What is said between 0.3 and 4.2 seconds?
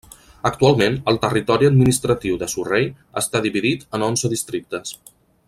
Actualment el territori administratiu de Surrey està dividit en